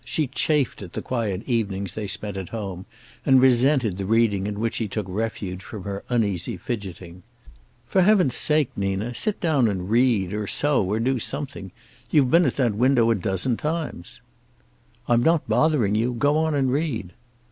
[0.03, 2.87] She chafed at the quiet evenings they spent at home,
[3.23, 7.21] and resented the reading in which he took refuge from her uneasy fidgeting.
[7.85, 11.71] "For Heaven's sake, Nina, sit down and read or sew, or do something.
[12.09, 14.21] You've been at that window a dozen times."
[15.07, 16.13] "I'm not bothering you.
[16.13, 17.13] Go on and read."